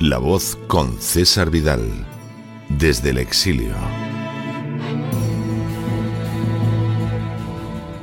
[0.00, 1.82] La voz con César Vidal,
[2.68, 3.74] desde el exilio.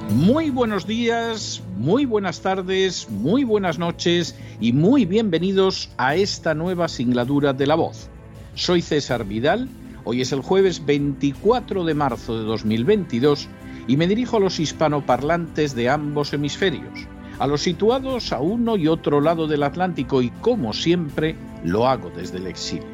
[0.09, 6.89] Muy buenos días, muy buenas tardes, muy buenas noches y muy bienvenidos a esta nueva
[6.89, 8.09] singladura de La voz.
[8.55, 9.69] Soy César Vidal,
[10.03, 13.47] hoy es el jueves 24 de marzo de 2022
[13.87, 17.07] y me dirijo a los hispanoparlantes de ambos hemisferios
[17.39, 22.09] a los situados a uno y otro lado del Atlántico y como siempre lo hago
[22.09, 22.87] desde el exilio.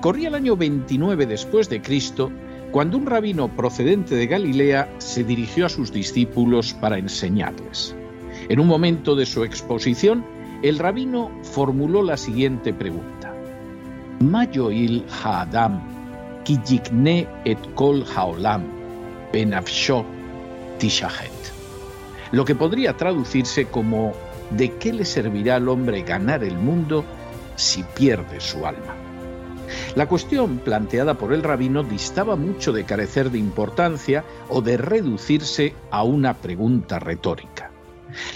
[0.00, 2.30] Corría el año 29 después de Cristo
[2.70, 7.96] cuando un rabino procedente de Galilea se dirigió a sus discípulos para enseñarles.
[8.48, 10.24] En un momento de su exposición,
[10.62, 13.34] el rabino formuló la siguiente pregunta:
[14.20, 15.80] Mayoil haadam
[16.44, 16.58] ki
[17.44, 18.62] et kol haolam
[19.32, 20.04] benafsho
[20.78, 21.58] tishahet
[22.32, 24.12] lo que podría traducirse como
[24.50, 27.04] ¿de qué le servirá al hombre ganar el mundo
[27.58, 28.96] si pierde su alma?
[29.94, 35.74] La cuestión planteada por el rabino distaba mucho de carecer de importancia o de reducirse
[35.90, 37.70] a una pregunta retórica.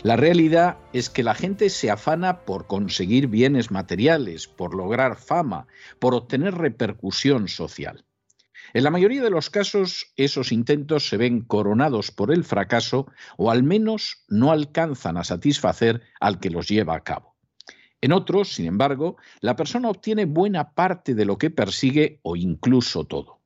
[0.02, 5.66] La realidad es que la gente se afana por conseguir bienes materiales, por lograr fama,
[5.98, 8.04] por obtener repercusión social.
[8.74, 13.50] En la mayoría de los casos, esos intentos se ven coronados por el fracaso o
[13.50, 17.31] al menos no alcanzan a satisfacer al que los lleva a cabo.
[18.02, 23.04] En otros, sin embargo, la persona obtiene buena parte de lo que persigue o incluso
[23.04, 23.38] todo.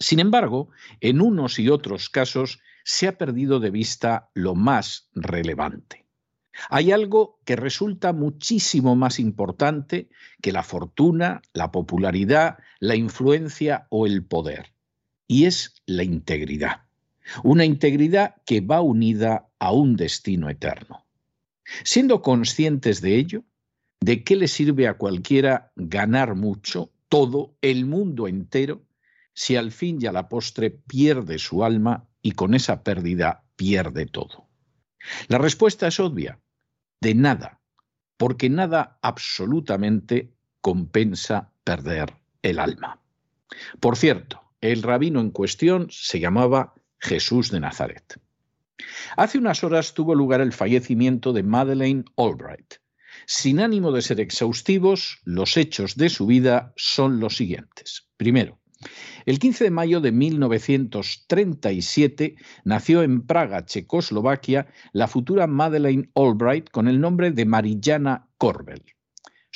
[0.00, 6.06] Sin embargo, en unos y otros casos se ha perdido de vista lo más relevante.
[6.70, 10.08] Hay algo que resulta muchísimo más importante
[10.40, 14.72] que la fortuna, la popularidad, la influencia o el poder,
[15.26, 16.84] y es la integridad.
[17.42, 21.03] Una integridad que va unida a un destino eterno.
[21.84, 23.44] Siendo conscientes de ello,
[24.00, 28.82] ¿de qué le sirve a cualquiera ganar mucho, todo, el mundo entero,
[29.32, 34.06] si al fin y a la postre pierde su alma y con esa pérdida pierde
[34.06, 34.48] todo?
[35.28, 36.40] La respuesta es obvia
[37.00, 37.60] de nada,
[38.16, 43.00] porque nada absolutamente compensa perder el alma.
[43.80, 48.18] Por cierto, el rabino en cuestión se llamaba Jesús de Nazaret.
[49.16, 52.74] Hace unas horas tuvo lugar el fallecimiento de Madeleine Albright.
[53.26, 58.08] Sin ánimo de ser exhaustivos, los hechos de su vida son los siguientes.
[58.16, 58.60] Primero,
[59.24, 66.86] el 15 de mayo de 1937 nació en Praga, Checoslovaquia, la futura Madeleine Albright con
[66.88, 68.82] el nombre de Marillana Korbel.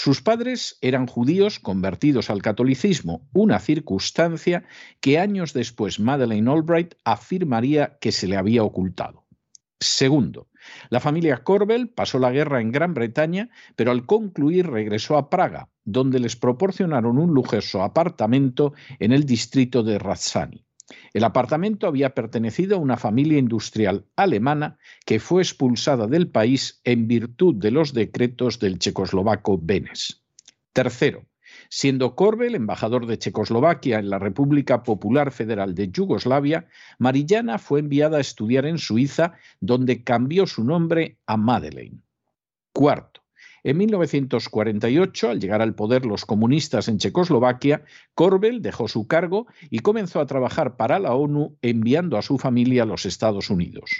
[0.00, 4.62] Sus padres eran judíos convertidos al catolicismo, una circunstancia
[5.00, 9.26] que años después Madeleine Albright afirmaría que se le había ocultado.
[9.80, 10.46] Segundo,
[10.88, 15.68] la familia Corbel pasó la guerra en Gran Bretaña, pero al concluir regresó a Praga,
[15.84, 20.64] donde les proporcionaron un lujoso apartamento en el distrito de Razani.
[21.12, 27.08] El apartamento había pertenecido a una familia industrial alemana que fue expulsada del país en
[27.08, 30.22] virtud de los decretos del checoslovaco Benes.
[30.72, 31.26] Tercero,
[31.70, 38.18] Siendo Korbel embajador de Checoslovaquia en la República Popular Federal de Yugoslavia, Marillana fue enviada
[38.18, 42.00] a estudiar en Suiza, donde cambió su nombre a Madeleine.
[42.72, 43.17] Cuarto,
[43.64, 49.80] en 1948, al llegar al poder los comunistas en Checoslovaquia, Korbel dejó su cargo y
[49.80, 53.90] comenzó a trabajar para la ONU enviando a su familia a los Estados Unidos.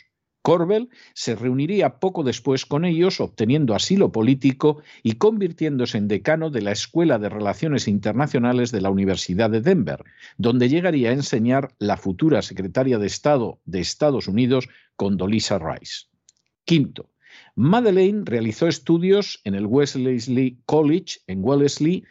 [0.49, 6.63] Corbel se reuniría poco después con ellos, obteniendo asilo político y convirtiéndose en decano de
[6.63, 10.03] la Escuela de Relaciones Internacionales de la Universidad de Denver,
[10.39, 16.07] donde llegaría a enseñar la futura secretaria de Estado de Estados Unidos, Condoleezza Rice.
[16.65, 17.11] Quinto,
[17.59, 22.05] Madeleine realizó estudios en el Wellesley College en Wellesley,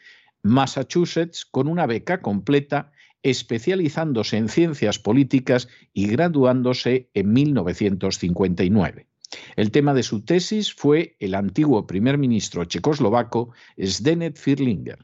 [0.44, 2.92] Massachusetts, con una beca completa
[3.24, 9.08] especializándose en ciencias políticas y graduándose en 1959.
[9.56, 15.00] El tema de su tesis fue el antiguo primer ministro checoslovaco Zdeněk Firlinger.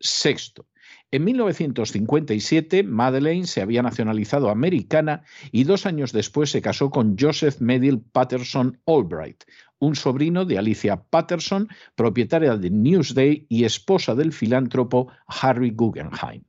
[0.00, 0.66] Sexto,
[1.14, 7.60] En 1957, Madeleine se había nacionalizado americana y dos años después se casó con Joseph
[7.60, 9.44] Medill Patterson Albright,
[9.78, 16.44] un sobrino de Alicia Patterson, propietaria de Newsday y esposa del filántropo Harry Guggenheim.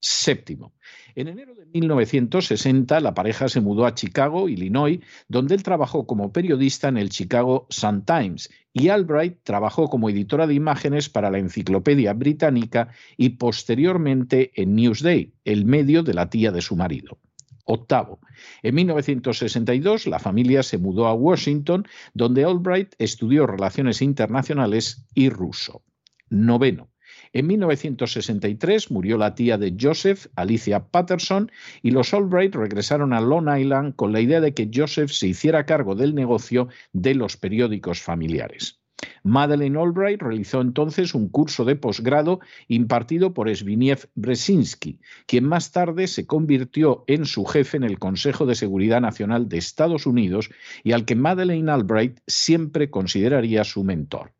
[0.00, 0.74] Séptimo.
[1.16, 6.32] En enero de 1960 la pareja se mudó a Chicago, Illinois, donde él trabajó como
[6.32, 12.12] periodista en el Chicago Sun-Times y Albright trabajó como editora de imágenes para la Enciclopedia
[12.12, 17.18] Británica y posteriormente en Newsday, el medio de la tía de su marido.
[17.64, 18.20] Octavo.
[18.62, 25.82] En 1962 la familia se mudó a Washington, donde Albright estudió relaciones internacionales y ruso.
[26.30, 26.88] Noveno.
[27.32, 31.50] En 1963 murió la tía de Joseph, Alicia Patterson,
[31.82, 35.66] y los Albright regresaron a Long Island con la idea de que Joseph se hiciera
[35.66, 38.80] cargo del negocio de los periódicos familiares.
[39.22, 46.06] Madeleine Albright realizó entonces un curso de posgrado impartido por Zbigniew Brzezinski, quien más tarde
[46.06, 50.50] se convirtió en su jefe en el Consejo de Seguridad Nacional de Estados Unidos
[50.82, 54.34] y al que Madeleine Albright siempre consideraría su mentor.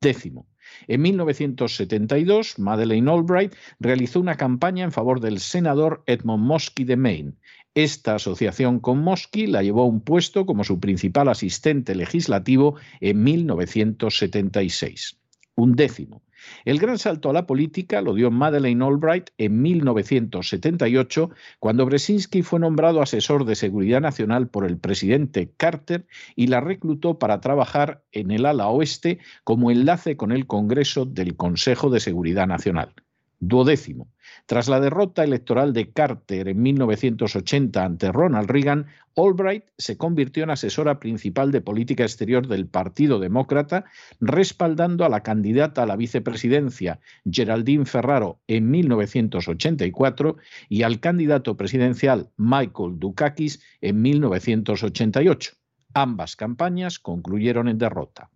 [0.00, 0.51] Décimo.
[0.88, 7.32] En 1972, Madeleine Albright realizó una campaña en favor del senador Edmund Muskie de Maine.
[7.74, 13.22] Esta asociación con Muskie la llevó a un puesto como su principal asistente legislativo en
[13.22, 15.21] 1976.
[15.54, 16.22] Un décimo.
[16.64, 22.58] El gran salto a la política lo dio Madeleine Albright en 1978, cuando Brzezinski fue
[22.58, 28.30] nombrado asesor de seguridad nacional por el presidente Carter y la reclutó para trabajar en
[28.30, 32.94] el ala oeste como enlace con el Congreso del Consejo de Seguridad Nacional.
[33.40, 34.11] Duodécimo.
[34.46, 38.86] Tras la derrota electoral de Carter en 1980 ante Ronald Reagan,
[39.16, 43.84] Albright se convirtió en asesora principal de política exterior del Partido Demócrata,
[44.20, 47.00] respaldando a la candidata a la vicepresidencia
[47.30, 50.36] Geraldine Ferraro en 1984
[50.68, 55.52] y al candidato presidencial Michael Dukakis en 1988.
[55.94, 58.30] Ambas campañas concluyeron en derrota.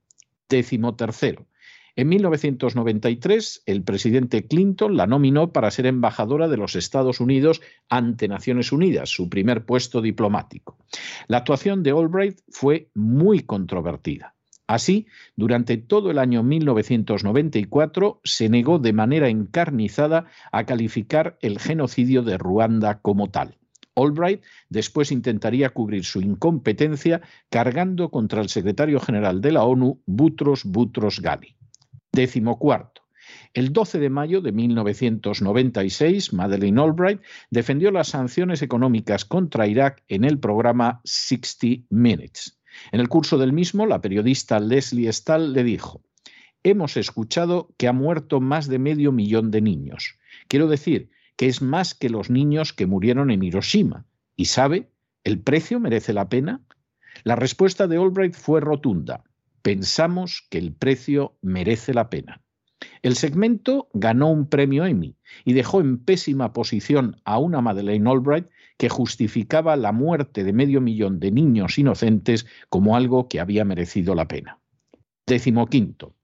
[0.48, 1.46] Décimo tercero.
[1.98, 8.28] En 1993, el presidente Clinton la nominó para ser embajadora de los Estados Unidos ante
[8.28, 10.76] Naciones Unidas, su primer puesto diplomático.
[11.26, 14.34] La actuación de Albright fue muy controvertida.
[14.66, 15.06] Así,
[15.36, 22.36] durante todo el año 1994 se negó de manera encarnizada a calificar el genocidio de
[22.36, 23.56] Ruanda como tal.
[23.94, 30.64] Albright después intentaría cubrir su incompetencia cargando contra el secretario general de la ONU, Butros
[30.64, 31.55] Butros Ghali.
[32.16, 33.02] Décimo cuarto.
[33.52, 37.20] El 12 de mayo de 1996, Madeleine Albright
[37.50, 42.58] defendió las sanciones económicas contra Irak en el programa 60 Minutes.
[42.90, 46.00] En el curso del mismo, la periodista Leslie Stahl le dijo,
[46.62, 50.18] Hemos escuchado que ha muerto más de medio millón de niños.
[50.48, 54.06] Quiero decir que es más que los niños que murieron en Hiroshima.
[54.36, 54.88] ¿Y sabe?
[55.22, 56.62] ¿El precio merece la pena?
[57.24, 59.22] La respuesta de Albright fue rotunda
[59.66, 62.40] pensamos que el precio merece la pena.
[63.02, 68.46] El segmento ganó un premio Emmy y dejó en pésima posición a una Madeleine Albright
[68.78, 74.14] que justificaba la muerte de medio millón de niños inocentes como algo que había merecido
[74.14, 74.60] la pena.
[75.26, 76.14] Décimo quinto.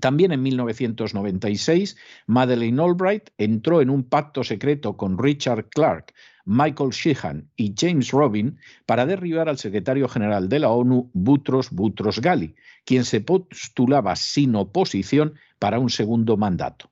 [0.00, 6.14] También en 1996, Madeleine Albright entró en un pacto secreto con Richard Clark,
[6.46, 12.20] Michael Sheehan y James Robin para derribar al secretario general de la ONU, Butros Butros
[12.20, 16.90] Ghali, quien se postulaba sin oposición para un segundo mandato.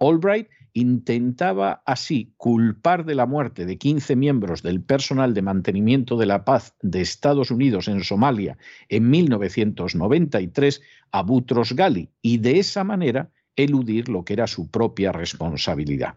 [0.00, 6.26] Albright intentaba así culpar de la muerte de 15 miembros del personal de mantenimiento de
[6.26, 8.58] la paz de Estados Unidos en Somalia
[8.88, 10.82] en 1993
[11.12, 16.16] a Butros Ghali y de esa manera eludir lo que era su propia responsabilidad.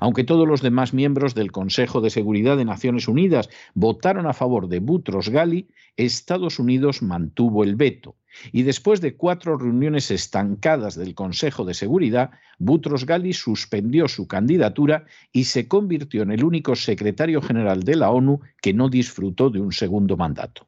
[0.00, 4.68] Aunque todos los demás miembros del Consejo de Seguridad de Naciones Unidas votaron a favor
[4.68, 8.16] de Butros Ghali, Estados Unidos mantuvo el veto.
[8.52, 15.06] Y después de cuatro reuniones estancadas del Consejo de Seguridad, Butros Ghali suspendió su candidatura
[15.32, 19.60] y se convirtió en el único secretario general de la ONU que no disfrutó de
[19.60, 20.66] un segundo mandato.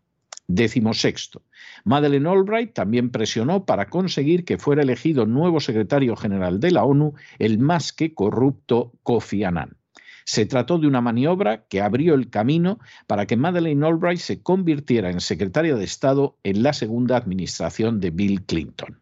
[0.48, 1.42] Décimo sexto.
[1.84, 7.14] Madeleine Albright también presionó para conseguir que fuera elegido nuevo secretario general de la ONU
[7.38, 9.76] el más que corrupto Kofi Annan.
[10.24, 15.10] Se trató de una maniobra que abrió el camino para que Madeleine Albright se convirtiera
[15.10, 19.00] en secretaria de Estado en la segunda administración de Bill Clinton.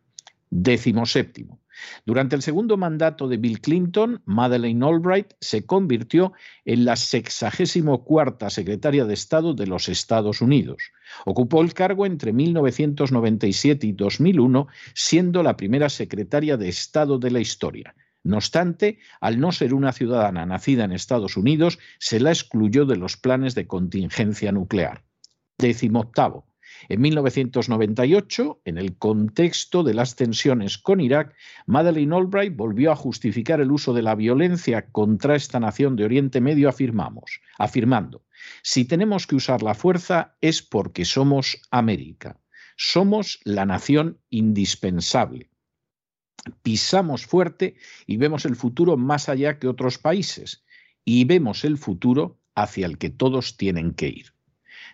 [0.50, 1.63] Décimo séptimo.
[2.06, 6.32] Durante el segundo mandato de Bill Clinton, Madeleine Albright se convirtió
[6.64, 10.92] en la sexagésimo cuarta secretaria de Estado de los Estados Unidos.
[11.24, 17.40] Ocupó el cargo entre 1997 y 2001, siendo la primera secretaria de Estado de la
[17.40, 17.94] historia.
[18.22, 22.96] No obstante, al no ser una ciudadana nacida en Estados Unidos, se la excluyó de
[22.96, 25.04] los planes de contingencia nuclear.
[25.58, 26.46] Décimo octavo.
[26.88, 31.34] En 1998, en el contexto de las tensiones con Irak,
[31.66, 36.40] Madeleine Albright volvió a justificar el uso de la violencia contra esta nación de Oriente
[36.40, 38.24] Medio, afirmamos, afirmando,
[38.62, 42.40] si tenemos que usar la fuerza es porque somos América,
[42.76, 45.50] somos la nación indispensable.
[46.62, 47.76] Pisamos fuerte
[48.06, 50.64] y vemos el futuro más allá que otros países
[51.04, 54.34] y vemos el futuro hacia el que todos tienen que ir.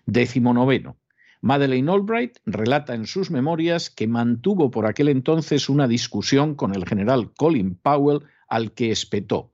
[0.07, 1.00] Décimo noveno.
[1.43, 6.87] Madeleine Albright relata en sus memorias que mantuvo por aquel entonces una discusión con el
[6.87, 9.51] general Colin Powell al que espetó.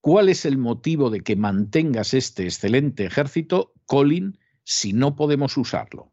[0.00, 6.12] ¿Cuál es el motivo de que mantengas este excelente ejército, Colin, si no podemos usarlo?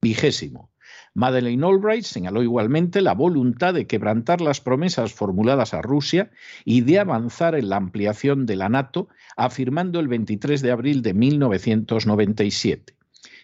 [0.00, 0.70] Vigésimo.
[1.14, 6.30] Madeleine Albright señaló igualmente la voluntad de quebrantar las promesas formuladas a Rusia
[6.64, 11.14] y de avanzar en la ampliación de la NATO, afirmando el 23 de abril de
[11.14, 12.95] 1997.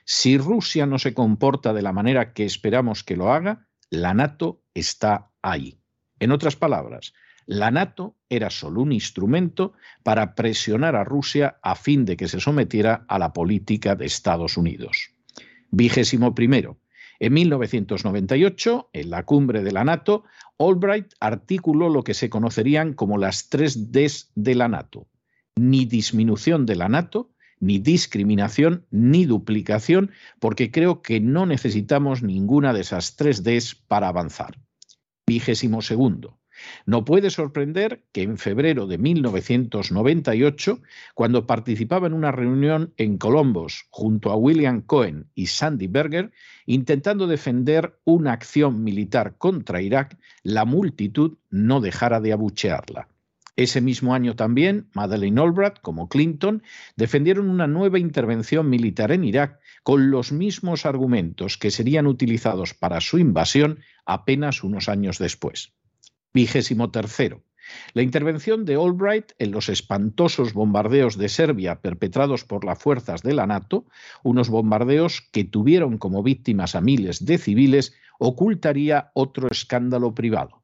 [0.05, 4.63] Si Rusia no se comporta de la manera que esperamos que lo haga, la NATO
[4.75, 5.79] está ahí.
[6.19, 7.15] En otras palabras,
[7.47, 12.41] la NATO era solo un instrumento para presionar a Rusia a fin de que se
[12.41, 15.11] sometiera a la política de Estados Unidos.
[15.71, 16.79] Vigésimo primero.
[17.19, 20.25] En 1998, en la cumbre de la NATO,
[20.59, 25.07] Albright articuló lo que se conocerían como las tres Ds de la NATO.
[25.57, 27.32] Ni disminución de la NATO,
[27.63, 34.09] ni discriminación, ni duplicación, porque creo que no necesitamos ninguna de esas tres Ds para
[34.09, 34.59] avanzar.
[35.27, 36.41] Vigésimo segundo.
[36.87, 40.81] No puede sorprender que en febrero de 1998,
[41.15, 46.33] cuando participaba en una reunión en Columbus junto a William Cohen y Sandy Berger,
[46.67, 53.09] intentando defender una acción militar contra Irak, la multitud no dejara de abuchearla.
[53.57, 56.63] Ese mismo año también, Madeleine Albright, como Clinton,
[56.97, 63.01] defendieron una nueva intervención militar en Irak con los mismos argumentos que serían utilizados para
[63.03, 65.75] su invasión apenas unos años después.
[66.33, 67.43] Vigésimo tercero.
[67.93, 73.35] La intervención de Albright en los espantosos bombardeos de Serbia perpetrados por las fuerzas de
[73.35, 73.87] la NATO,
[74.23, 80.62] unos bombardeos que tuvieron como víctimas a miles de civiles, ocultaría otro escándalo privado.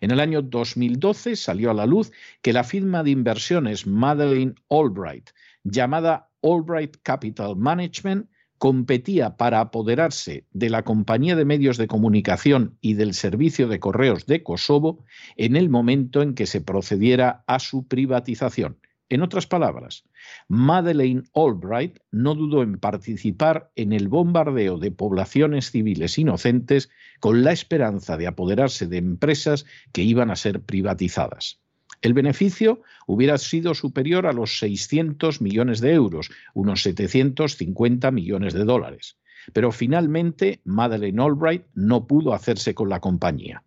[0.00, 2.12] En el año 2012 salió a la luz
[2.42, 5.30] que la firma de inversiones Madeleine Albright,
[5.64, 12.92] llamada Albright Capital Management, competía para apoderarse de la compañía de medios de comunicación y
[12.92, 15.04] del servicio de correos de Kosovo
[15.36, 18.78] en el momento en que se procediera a su privatización.
[19.10, 20.04] En otras palabras,
[20.46, 27.50] Madeleine Albright no dudó en participar en el bombardeo de poblaciones civiles inocentes con la
[27.50, 31.58] esperanza de apoderarse de empresas que iban a ser privatizadas.
[32.02, 38.64] El beneficio hubiera sido superior a los 600 millones de euros, unos 750 millones de
[38.64, 39.18] dólares.
[39.52, 43.64] Pero finalmente Madeleine Albright no pudo hacerse con la compañía.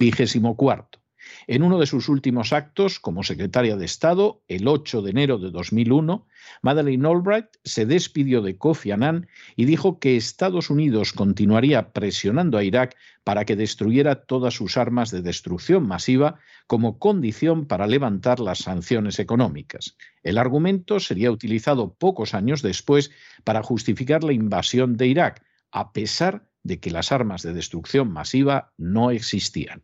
[0.00, 1.03] Vigésimo cuarto.
[1.46, 5.50] En uno de sus últimos actos como secretaria de Estado, el 8 de enero de
[5.50, 6.26] 2001,
[6.62, 12.64] Madeleine Albright se despidió de Kofi Annan y dijo que Estados Unidos continuaría presionando a
[12.64, 18.58] Irak para que destruyera todas sus armas de destrucción masiva como condición para levantar las
[18.58, 19.96] sanciones económicas.
[20.22, 23.10] El argumento sería utilizado pocos años después
[23.44, 28.72] para justificar la invasión de Irak, a pesar de que las armas de destrucción masiva
[28.76, 29.82] no existían.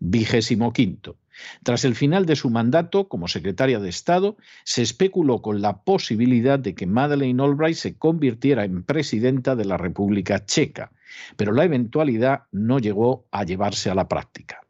[0.00, 1.16] Vigésimo quinto.
[1.62, 6.58] Tras el final de su mandato como secretaria de Estado, se especuló con la posibilidad
[6.58, 10.90] de que Madeleine Albright se convirtiera en presidenta de la República Checa,
[11.36, 14.60] pero la eventualidad no llegó a llevarse a la práctica.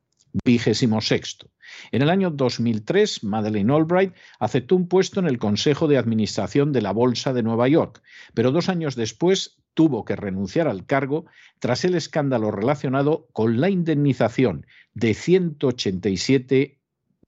[0.45, 1.49] Vigésimo sexto.
[1.91, 6.83] En el año 2003, Madeleine Albright aceptó un puesto en el Consejo de Administración de
[6.83, 8.03] la Bolsa de Nueva York,
[8.35, 11.27] pero dos años después tuvo que renunciar al cargo
[11.61, 16.81] tras el escándalo relacionado con la indemnización de 187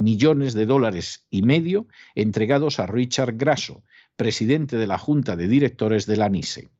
[0.02, 3.84] millones de dólares y medio entregados a Richard Grasso,
[4.16, 6.70] presidente de la Junta de Directores de la NISE.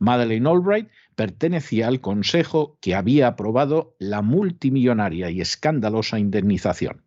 [0.00, 7.04] Madeleine Albright pertenecía al consejo que había aprobado la multimillonaria y escandalosa indemnización.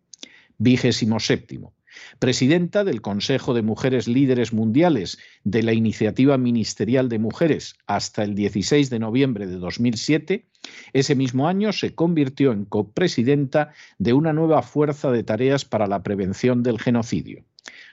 [0.56, 1.74] Vigésimo séptimo
[2.18, 8.34] presidenta del Consejo de Mujeres Líderes Mundiales de la Iniciativa Ministerial de Mujeres hasta el
[8.34, 10.46] 16 de noviembre de 2007,
[10.92, 16.02] ese mismo año se convirtió en copresidenta de una nueva fuerza de tareas para la
[16.02, 17.44] prevención del genocidio.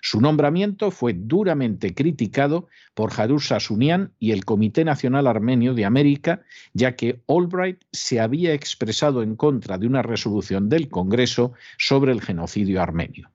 [0.02, 6.42] Su nombramiento fue duramente criticado por Harur Sasunian y el Comité Nacional Armenio de América,
[6.74, 12.22] ya que Albright se había expresado en contra de una resolución del Congreso sobre el
[12.22, 13.30] genocidio armenio.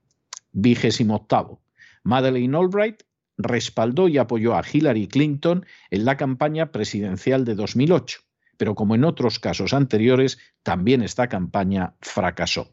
[0.51, 1.61] Vigésimo octavo.
[2.03, 3.03] Madeleine Albright
[3.37, 8.19] respaldó y apoyó a Hillary Clinton en la campaña presidencial de 2008,
[8.57, 12.71] pero como en otros casos anteriores, también esta campaña fracasó.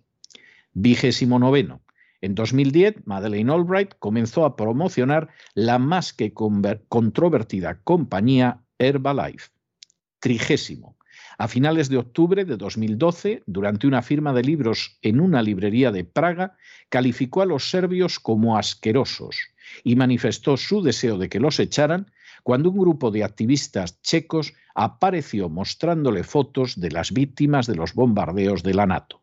[0.73, 1.83] Vigésimo noveno.
[2.21, 9.51] En 2010, Madeleine Albright comenzó a promocionar la más que controvertida compañía Herbalife.
[10.21, 10.94] Trigésimo.
[11.37, 16.05] A finales de octubre de 2012, durante una firma de libros en una librería de
[16.05, 16.57] Praga,
[16.89, 19.37] calificó a los serbios como asquerosos
[19.83, 22.13] y manifestó su deseo de que los echaran
[22.43, 28.63] cuando un grupo de activistas checos apareció mostrándole fotos de las víctimas de los bombardeos
[28.63, 29.21] de la NATO.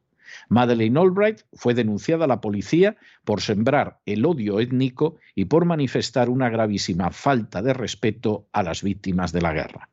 [0.50, 6.30] Madeleine Albright fue denunciada a la policía por sembrar el odio étnico y por manifestar
[6.30, 9.90] una gravísima falta de respeto a las víctimas de la guerra.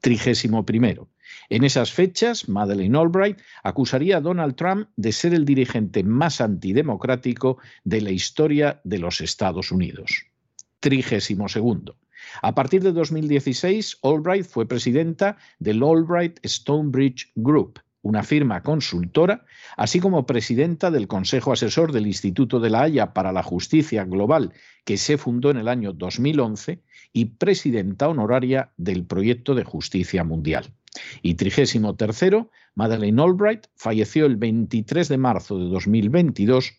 [0.00, 1.08] Trigésimo primero.
[1.48, 7.58] En esas fechas, Madeleine Albright acusaría a Donald Trump de ser el dirigente más antidemocrático
[7.84, 10.26] de la historia de los Estados Unidos.
[10.80, 11.98] Trigésimo segundo.
[12.42, 19.44] A partir de 2016, Albright fue presidenta del Albright Stonebridge Group, una firma consultora,
[19.76, 24.52] así como presidenta del Consejo Asesor del Instituto de la Haya para la Justicia Global,
[24.84, 30.72] que se fundó en el año 2011, y presidenta honoraria del Proyecto de Justicia Mundial.
[31.22, 36.72] Y trigésimo tercero, Madeleine Albright falleció el 23 de marzo de 2022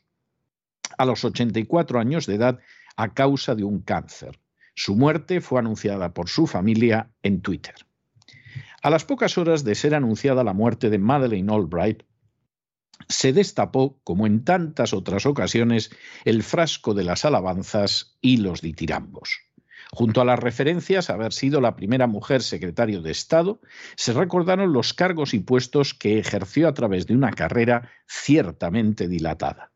[0.97, 2.59] a los 84 años de edad
[2.95, 4.39] a causa de un cáncer.
[4.75, 7.75] Su muerte fue anunciada por su familia en Twitter.
[8.83, 12.01] A las pocas horas de ser anunciada la muerte de Madeleine Albright,
[13.07, 15.91] se destapó, como en tantas otras ocasiones,
[16.25, 19.39] el frasco de las alabanzas y los ditirambos.
[19.91, 23.59] Junto a las referencias a haber sido la primera mujer secretario de Estado,
[23.95, 29.70] se recordaron los cargos y puestos que ejerció a través de una carrera ciertamente dilatada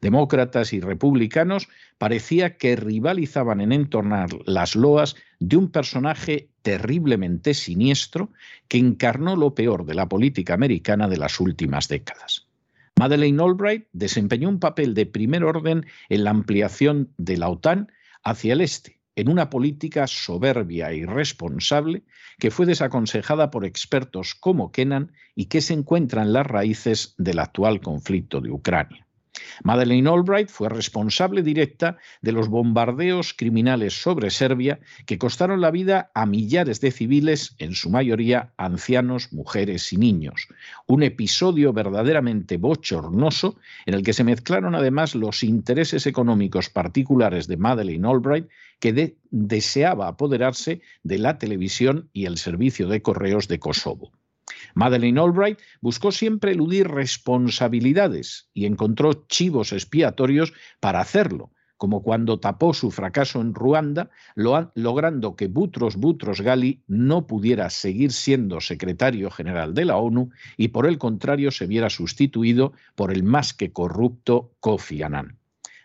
[0.00, 8.30] demócratas y republicanos, parecía que rivalizaban en entornar las loas de un personaje terriblemente siniestro
[8.68, 12.46] que encarnó lo peor de la política americana de las últimas décadas.
[12.98, 17.92] Madeleine Albright desempeñó un papel de primer orden en la ampliación de la OTAN
[18.24, 22.04] hacia el este, en una política soberbia e irresponsable
[22.38, 27.40] que fue desaconsejada por expertos como Kennan y que se encuentra en las raíces del
[27.40, 29.07] actual conflicto de Ucrania.
[29.64, 36.10] Madeleine Albright fue responsable directa de los bombardeos criminales sobre Serbia que costaron la vida
[36.14, 40.48] a millares de civiles, en su mayoría ancianos, mujeres y niños.
[40.86, 43.56] Un episodio verdaderamente bochornoso
[43.86, 48.48] en el que se mezclaron además los intereses económicos particulares de Madeleine Albright
[48.80, 54.12] que deseaba apoderarse de la televisión y el servicio de correos de Kosovo.
[54.74, 62.74] Madeleine Albright buscó siempre eludir responsabilidades y encontró chivos expiatorios para hacerlo, como cuando tapó
[62.74, 69.74] su fracaso en Ruanda, logrando que Butros Butros Ghali no pudiera seguir siendo secretario general
[69.74, 74.52] de la ONU y por el contrario se viera sustituido por el más que corrupto
[74.60, 75.38] Kofi Annan.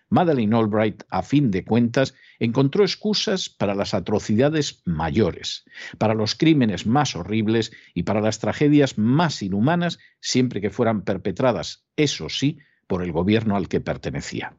[0.09, 2.13] Madeleine Albright, a fin de cuentas,
[2.45, 5.63] encontró excusas para las atrocidades mayores,
[5.97, 11.85] para los crímenes más horribles y para las tragedias más inhumanas, siempre que fueran perpetradas,
[11.95, 14.57] eso sí, por el gobierno al que pertenecía.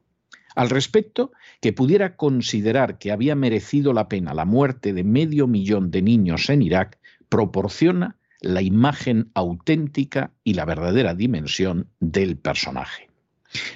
[0.55, 5.91] Al respecto, que pudiera considerar que había merecido la pena la muerte de medio millón
[5.91, 6.97] de niños en Irak,
[7.29, 13.09] proporciona la imagen auténtica y la verdadera dimensión del personaje.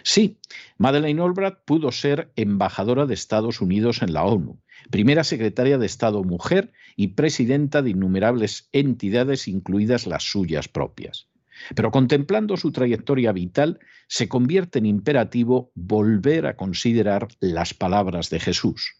[0.03, 0.39] Sí,
[0.77, 6.23] Madeleine Albright pudo ser embajadora de Estados Unidos en la ONU, primera secretaria de Estado
[6.23, 11.27] mujer y presidenta de innumerables entidades, incluidas las suyas propias.
[11.75, 18.39] Pero contemplando su trayectoria vital, se convierte en imperativo volver a considerar las palabras de
[18.39, 18.95] Jesús.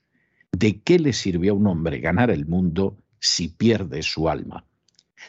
[0.52, 4.66] ¿De qué le sirvió a un hombre ganar el mundo si pierde su alma?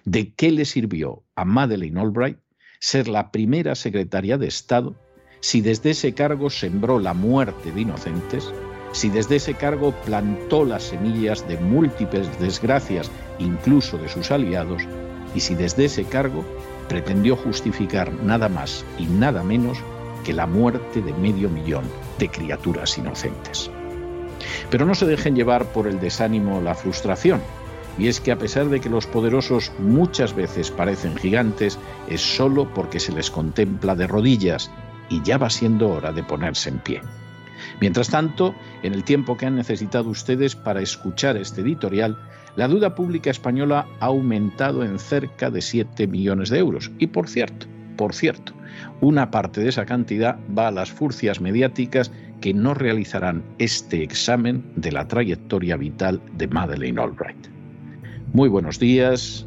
[0.04, 2.38] ¿De qué le sirvió a Madeleine Albright
[2.80, 4.96] ser la primera secretaria de Estado
[5.40, 8.52] si desde ese cargo sembró la muerte de inocentes,
[8.92, 14.82] si desde ese cargo plantó las semillas de múltiples desgracias, incluso de sus aliados,
[15.34, 16.44] y si desde ese cargo
[16.88, 19.78] pretendió justificar nada más y nada menos
[20.24, 21.84] que la muerte de medio millón
[22.18, 23.70] de criaturas inocentes.
[24.70, 27.40] Pero no se dejen llevar por el desánimo o la frustración,
[27.98, 32.72] y es que a pesar de que los poderosos muchas veces parecen gigantes, es solo
[32.74, 34.70] porque se les contempla de rodillas
[35.10, 37.02] y ya va siendo hora de ponerse en pie.
[37.80, 42.18] Mientras tanto, en el tiempo que han necesitado ustedes para escuchar este editorial,
[42.56, 46.90] la deuda pública española ha aumentado en cerca de 7 millones de euros.
[46.98, 48.52] Y por cierto, por cierto,
[49.00, 54.64] una parte de esa cantidad va a las furcias mediáticas que no realizarán este examen
[54.76, 57.48] de la trayectoria vital de Madeleine Albright.
[58.32, 59.46] Muy buenos días,